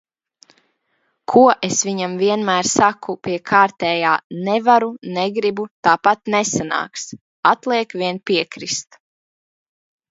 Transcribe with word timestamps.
Ko 1.33 1.43
es 1.67 1.81
viņam 1.89 2.15
vienmēr 2.21 2.69
saku 2.71 3.15
pie 3.27 3.37
kārtējā 3.51 4.15
"nevaru, 4.49 4.89
negribu, 5.21 5.67
tāpat 5.89 6.33
nesanāks". 6.39 7.07
Atliek 7.55 7.99
vien 8.03 8.23
piekrist. 8.33 9.01